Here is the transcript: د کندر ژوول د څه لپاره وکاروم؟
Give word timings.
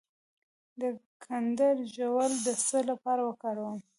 د 0.81 0.81
کندر 1.23 1.75
ژوول 1.95 2.31
د 2.45 2.47
څه 2.67 2.79
لپاره 2.89 3.21
وکاروم؟ 3.29 3.79